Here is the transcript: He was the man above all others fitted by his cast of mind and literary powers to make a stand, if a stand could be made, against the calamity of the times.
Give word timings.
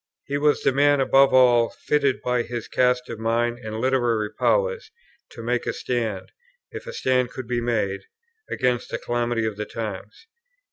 He 0.25 0.39
was 0.39 0.63
the 0.63 0.71
man 0.71 0.99
above 0.99 1.31
all 1.31 1.65
others 1.67 1.77
fitted 1.85 2.23
by 2.23 2.41
his 2.41 2.67
cast 2.67 3.07
of 3.07 3.19
mind 3.19 3.59
and 3.59 3.79
literary 3.79 4.31
powers 4.31 4.89
to 5.29 5.43
make 5.43 5.67
a 5.67 5.73
stand, 5.73 6.31
if 6.71 6.87
a 6.87 6.91
stand 6.93 7.29
could 7.29 7.47
be 7.47 7.61
made, 7.61 8.05
against 8.49 8.89
the 8.89 8.97
calamity 8.97 9.45
of 9.45 9.57
the 9.57 9.65
times. 9.65 10.25